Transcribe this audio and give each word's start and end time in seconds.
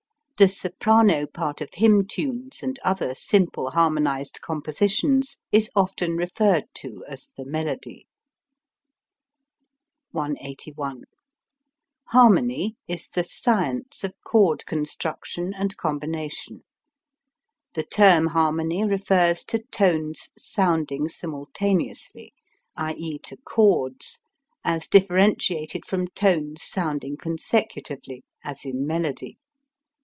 The 0.39 0.47
soprano 0.47 1.27
part 1.27 1.61
of 1.61 1.69
hymn 1.75 2.07
tunes 2.07 2.63
and 2.63 2.79
other 2.83 3.13
simple 3.13 3.69
harmonized 3.69 4.41
compositions 4.41 5.37
is 5.51 5.69
often 5.75 6.17
referred 6.17 6.63
to 6.77 7.05
as 7.07 7.27
"the 7.37 7.45
melody." 7.45 8.07
181. 10.09 11.03
Harmony 12.05 12.75
is 12.87 13.07
the 13.09 13.23
science 13.23 14.03
of 14.03 14.15
chord 14.25 14.65
construction 14.65 15.53
and 15.53 15.77
combination. 15.77 16.63
The 17.75 17.83
term 17.83 18.25
harmony 18.25 18.83
refers 18.83 19.43
to 19.43 19.59
tones 19.69 20.29
sounding 20.35 21.07
simultaneously, 21.07 22.33
i.e., 22.75 23.19
to 23.25 23.37
chords, 23.45 24.21
as 24.63 24.87
differentiated 24.87 25.85
from 25.85 26.07
tones 26.07 26.63
sounding 26.63 27.15
consecutively, 27.15 28.23
as 28.43 28.65
in 28.65 28.87
melody. 28.87 29.37